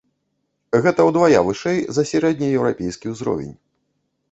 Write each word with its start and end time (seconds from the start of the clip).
Гэта 0.85 1.05
ўдвая 1.09 1.39
вышэй 1.49 1.79
за 1.99 2.05
сярэднееўрапейскі 2.13 3.07
ўзровень. 3.17 3.55